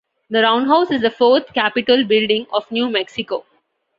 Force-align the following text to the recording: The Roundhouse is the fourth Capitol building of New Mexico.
The 0.31 0.41
Roundhouse 0.41 0.89
is 0.89 1.01
the 1.03 1.11
fourth 1.11 1.53
Capitol 1.53 2.03
building 2.05 2.47
of 2.53 2.71
New 2.71 2.89
Mexico. 2.89 3.45